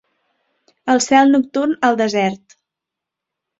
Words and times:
El 0.93 1.01
cel 1.09 1.29
nocturn 1.35 1.77
al 1.91 2.01
desert. 2.01 2.59